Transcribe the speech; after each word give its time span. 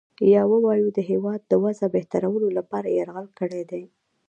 یا 0.33 0.41
ووایو 0.51 0.89
د 0.97 0.99
هیواد 1.11 1.41
د 1.45 1.53
وضع 1.63 1.87
بهترولو 1.95 2.47
لپاره 2.57 2.93
یرغل 2.99 3.27
کړی 3.39 3.61
دی. 3.71 3.83